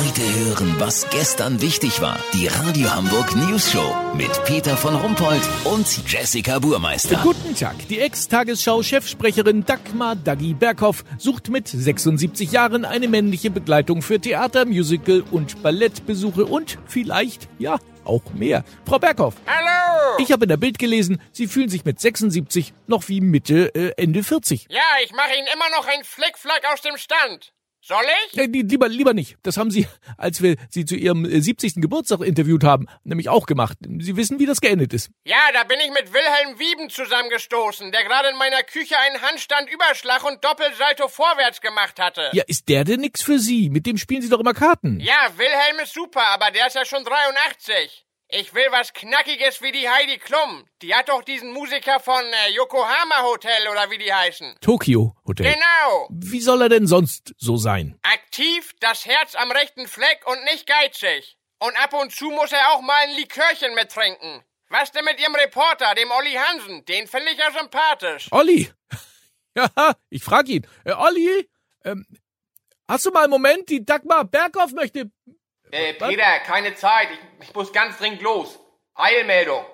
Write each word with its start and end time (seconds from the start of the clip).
Heute 0.00 0.22
hören, 0.22 0.76
was 0.78 1.10
gestern 1.10 1.60
wichtig 1.60 2.00
war. 2.00 2.18
Die 2.32 2.46
Radio 2.46 2.90
Hamburg 2.90 3.36
News 3.36 3.70
Show 3.70 3.94
mit 4.14 4.30
Peter 4.46 4.74
von 4.74 4.94
Rumpold 4.94 5.42
und 5.64 5.86
Jessica 6.10 6.58
Burmeister. 6.58 7.20
Guten 7.22 7.54
Tag. 7.54 7.76
Die 7.88 8.00
Ex-Tagesschau-Chefsprecherin 8.00 9.66
Dagmar 9.66 10.16
Daggy 10.16 10.54
Berghoff 10.54 11.04
sucht 11.18 11.50
mit 11.50 11.68
76 11.68 12.50
Jahren 12.50 12.86
eine 12.86 13.08
männliche 13.08 13.50
Begleitung 13.50 14.00
für 14.00 14.18
Theater, 14.18 14.64
Musical 14.64 15.22
und 15.30 15.62
Ballettbesuche 15.62 16.46
und 16.46 16.78
vielleicht, 16.86 17.50
ja, 17.58 17.78
auch 18.04 18.24
mehr. 18.32 18.64
Frau 18.86 18.98
Berghoff. 18.98 19.34
Hallo! 19.46 20.16
Ich 20.18 20.32
habe 20.32 20.46
in 20.46 20.48
der 20.48 20.56
Bild 20.56 20.78
gelesen, 20.78 21.20
Sie 21.30 21.46
fühlen 21.46 21.68
sich 21.68 21.84
mit 21.84 22.00
76 22.00 22.72
noch 22.86 23.06
wie 23.08 23.20
Mitte, 23.20 23.74
äh, 23.74 23.92
Ende 23.98 24.24
40. 24.24 24.66
Ja, 24.70 24.80
ich 25.04 25.12
mache 25.12 25.34
Ihnen 25.36 25.48
immer 25.52 25.68
noch 25.76 25.86
einen 25.86 26.04
Flickflack 26.04 26.62
aus 26.72 26.80
dem 26.80 26.96
Stand. 26.96 27.52
Soll 27.82 28.04
ich? 28.26 28.38
Äh, 28.38 28.44
lieber, 28.44 28.88
lieber 28.88 29.14
nicht. 29.14 29.38
Das 29.42 29.56
haben 29.56 29.70
Sie, 29.70 29.86
als 30.18 30.42
wir 30.42 30.56
Sie 30.68 30.84
zu 30.84 30.96
Ihrem 30.96 31.24
äh, 31.24 31.40
70. 31.40 31.76
Geburtstag 31.76 32.20
interviewt 32.20 32.62
haben, 32.62 32.86
nämlich 33.04 33.28
auch 33.30 33.46
gemacht. 33.46 33.78
Sie 34.00 34.16
wissen, 34.16 34.38
wie 34.38 34.46
das 34.46 34.60
geendet 34.60 34.92
ist. 34.92 35.10
Ja, 35.24 35.38
da 35.54 35.64
bin 35.64 35.78
ich 35.80 35.90
mit 35.90 36.12
Wilhelm 36.12 36.58
Wieben 36.58 36.90
zusammengestoßen, 36.90 37.90
der 37.90 38.04
gerade 38.04 38.28
in 38.28 38.36
meiner 38.36 38.62
Küche 38.62 38.96
einen 38.98 39.22
Handstand 39.22 39.70
Überschlag 39.72 40.24
und 40.24 40.44
Doppelsalto 40.44 41.08
vorwärts 41.08 41.60
gemacht 41.60 41.98
hatte. 41.98 42.30
Ja, 42.32 42.44
ist 42.46 42.68
der 42.68 42.84
denn 42.84 43.00
nix 43.00 43.22
für 43.22 43.38
Sie? 43.38 43.70
Mit 43.70 43.86
dem 43.86 43.96
spielen 43.96 44.20
Sie 44.20 44.28
doch 44.28 44.40
immer 44.40 44.54
Karten. 44.54 45.00
Ja, 45.00 45.30
Wilhelm 45.36 45.80
ist 45.82 45.94
super, 45.94 46.26
aber 46.28 46.50
der 46.50 46.66
ist 46.66 46.74
ja 46.74 46.84
schon 46.84 47.04
83. 47.04 48.04
Ich 48.32 48.54
will 48.54 48.66
was 48.70 48.92
Knackiges 48.92 49.60
wie 49.60 49.72
die 49.72 49.88
Heidi 49.88 50.18
Klum. 50.18 50.64
Die 50.82 50.94
hat 50.94 51.08
doch 51.08 51.22
diesen 51.24 51.52
Musiker 51.52 51.98
von 51.98 52.24
äh, 52.24 52.52
Yokohama 52.52 53.22
Hotel 53.22 53.66
oder 53.68 53.90
wie 53.90 53.98
die 53.98 54.12
heißen. 54.12 54.54
Tokyo 54.60 55.16
Hotel. 55.26 55.52
Genau. 55.52 56.06
Wie 56.10 56.40
soll 56.40 56.62
er 56.62 56.68
denn 56.68 56.86
sonst 56.86 57.34
so 57.38 57.56
sein? 57.56 57.98
Aktiv, 58.02 58.72
das 58.78 59.04
Herz 59.04 59.34
am 59.34 59.50
rechten 59.50 59.88
Fleck 59.88 60.22
und 60.26 60.44
nicht 60.44 60.68
geizig. 60.68 61.38
Und 61.58 61.76
ab 61.82 61.92
und 61.92 62.12
zu 62.12 62.30
muss 62.30 62.52
er 62.52 62.70
auch 62.70 62.82
mal 62.82 63.02
ein 63.02 63.16
Likörchen 63.16 63.74
mittrinken. 63.74 64.42
Was 64.68 64.92
denn 64.92 65.04
mit 65.04 65.20
Ihrem 65.20 65.34
Reporter, 65.34 65.92
dem 65.96 66.12
Olli 66.12 66.34
Hansen? 66.34 66.84
Den 66.84 67.08
finde 67.08 67.32
ich 67.32 67.38
ja 67.38 67.50
sympathisch. 67.50 68.28
Olli! 68.30 68.70
Ja, 69.56 69.96
ich 70.10 70.22
frage 70.22 70.52
ihn. 70.52 70.66
Äh, 70.84 70.92
Olli, 70.92 71.50
ähm, 71.84 72.06
hast 72.86 73.04
du 73.04 73.10
mal 73.10 73.24
einen 73.24 73.32
Moment? 73.32 73.68
Die 73.68 73.84
Dagmar 73.84 74.24
Berghoff 74.24 74.70
möchte... 74.70 75.10
Äh, 75.70 75.94
Peter, 75.94 76.38
keine 76.46 76.74
Zeit. 76.74 77.08
Ich, 77.12 77.48
ich 77.48 77.54
muss 77.54 77.72
ganz 77.72 77.98
dringend 77.98 78.22
los. 78.22 78.58
Eilmeldung. 78.94 79.64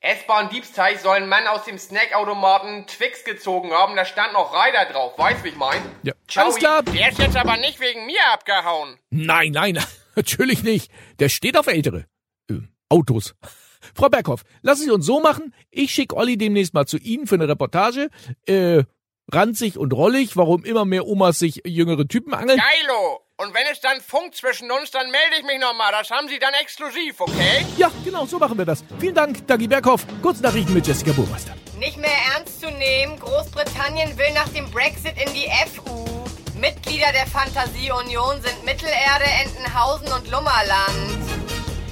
S-Bahn 0.00 0.50
Diebsteig 0.50 0.98
soll 0.98 1.16
ein 1.16 1.28
Mann 1.28 1.46
aus 1.46 1.64
dem 1.64 1.78
Snackautomaten 1.78 2.86
Twix 2.86 3.24
gezogen 3.24 3.72
haben. 3.72 3.96
Da 3.96 4.04
stand 4.04 4.34
noch 4.34 4.52
Reiter 4.52 4.92
drauf. 4.92 5.18
Weißt, 5.18 5.42
wie 5.44 5.48
ich 5.48 5.56
mein? 5.56 5.80
Ja, 6.02 6.12
Ciao, 6.28 6.44
alles 6.44 6.56
klar. 6.56 6.82
Der 6.82 7.08
ist 7.08 7.18
jetzt 7.18 7.36
aber 7.36 7.56
nicht 7.56 7.80
wegen 7.80 8.04
mir 8.04 8.20
abgehauen. 8.32 8.98
Nein, 9.08 9.52
nein, 9.52 9.82
natürlich 10.14 10.62
nicht. 10.62 10.90
Der 11.20 11.30
steht 11.30 11.56
auf 11.56 11.68
ältere 11.68 12.04
äh, 12.50 12.58
Autos. 12.90 13.34
Frau 13.94 14.08
Berghoff, 14.10 14.42
lassen 14.60 14.84
Sie 14.84 14.90
uns 14.90 15.06
so 15.06 15.20
machen. 15.20 15.54
Ich 15.70 15.92
schicke 15.92 16.16
Olli 16.16 16.36
demnächst 16.36 16.74
mal 16.74 16.86
zu 16.86 16.98
Ihnen 16.98 17.26
für 17.26 17.36
eine 17.36 17.48
Reportage. 17.48 18.10
Äh, 18.46 18.82
ranzig 19.32 19.78
und 19.78 19.92
rollig, 19.92 20.36
warum 20.36 20.64
immer 20.64 20.84
mehr 20.84 21.06
Omas 21.06 21.38
sich 21.38 21.62
jüngere 21.64 22.06
Typen 22.06 22.34
angeln. 22.34 22.58
Geilo. 22.58 23.23
Und 23.36 23.52
wenn 23.52 23.66
es 23.72 23.80
dann 23.80 24.00
funkt 24.00 24.36
zwischen 24.36 24.70
uns, 24.70 24.92
dann 24.92 25.10
melde 25.10 25.36
ich 25.40 25.44
mich 25.44 25.58
nochmal. 25.58 25.90
Das 25.90 26.08
haben 26.08 26.28
Sie 26.28 26.38
dann 26.38 26.54
exklusiv, 26.54 27.20
okay? 27.20 27.66
Ja, 27.76 27.90
genau, 28.04 28.26
so 28.26 28.38
machen 28.38 28.56
wir 28.56 28.64
das. 28.64 28.84
Vielen 29.00 29.16
Dank, 29.16 29.44
Dagi 29.48 29.66
Berghoff. 29.66 30.06
Kurznachrichten 30.22 30.72
mit 30.72 30.86
Jessica 30.86 31.10
Burmeister. 31.10 31.52
Nicht 31.76 31.96
mehr 31.96 32.16
ernst 32.32 32.60
zu 32.60 32.70
nehmen. 32.70 33.18
Großbritannien 33.18 34.16
will 34.16 34.32
nach 34.34 34.48
dem 34.50 34.70
Brexit 34.70 35.14
in 35.20 35.34
die 35.34 35.50
FU. 35.66 36.06
Mitglieder 36.60 37.10
der 37.10 37.26
Fantasieunion 37.26 38.40
sind 38.40 38.64
Mittelerde, 38.64 39.24
Entenhausen 39.44 40.12
und 40.12 40.30
Lummerland. 40.30 41.18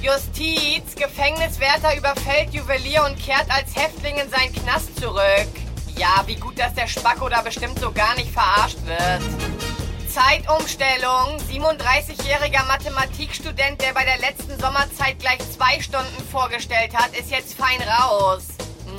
Justiz, 0.01 0.95
Gefängniswärter 0.95 1.97
überfällt 1.97 2.53
Juwelier 2.53 3.03
und 3.03 3.19
kehrt 3.19 3.51
als 3.51 3.75
Häftling 3.75 4.15
in 4.15 4.29
seinen 4.29 4.53
Knast 4.53 4.97
zurück. 4.97 5.49
Ja, 5.97 6.23
wie 6.25 6.35
gut, 6.35 6.57
dass 6.57 6.73
der 6.73 6.87
Spacko 6.87 7.27
da 7.27 7.41
bestimmt 7.41 7.79
so 7.79 7.91
gar 7.91 8.15
nicht 8.15 8.31
verarscht 8.31 8.79
wird. 8.85 9.72
Zeitumstellung. 10.13 11.39
37-jähriger 11.51 12.67
Mathematikstudent, 12.67 13.81
der 13.81 13.93
bei 13.93 14.05
der 14.05 14.19
letzten 14.19 14.59
Sommerzeit 14.59 15.17
gleich 15.17 15.39
zwei 15.51 15.81
Stunden 15.81 16.23
vorgestellt 16.31 16.93
hat, 16.93 17.17
ist 17.17 17.31
jetzt 17.31 17.55
fein 17.55 17.81
raus. 17.81 18.43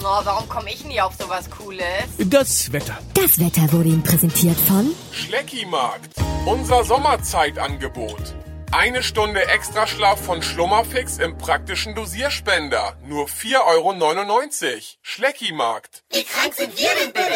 Oh, 0.00 0.20
warum 0.24 0.48
komme 0.48 0.72
ich 0.72 0.84
nie 0.84 1.00
auf 1.00 1.14
sowas 1.14 1.48
Cooles? 1.50 1.84
Das 2.18 2.72
Wetter. 2.72 2.98
Das 3.14 3.38
Wetter 3.38 3.72
wurde 3.72 3.90
Ihnen 3.90 4.02
präsentiert 4.02 4.56
von 4.66 4.90
Schleckimarkt. 5.12 6.16
Unser 6.46 6.82
Sommerzeitangebot. 6.82 8.34
Eine 8.72 9.04
Stunde 9.04 9.46
Extraschlaf 9.46 10.20
von 10.20 10.42
Schlummerfix 10.42 11.18
im 11.18 11.38
praktischen 11.38 11.94
Dosierspender. 11.94 12.96
Nur 13.06 13.28
4,99 13.28 14.64
Euro. 14.66 14.80
Schleckimarkt. 15.00 16.02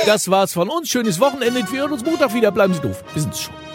Das 0.05 0.29
war's 0.29 0.53
von 0.53 0.69
uns. 0.69 0.89
Schönes 0.89 1.21
Wochenende. 1.21 1.71
Wir 1.71 1.83
hören 1.83 1.93
uns 1.93 2.05
Montag 2.05 2.35
wieder. 2.35 2.51
Bleiben 2.51 2.75
Sie 2.75 2.81
doof. 2.81 3.05
Wir 3.15 3.23
sind's 3.23 3.43
schon. 3.43 3.68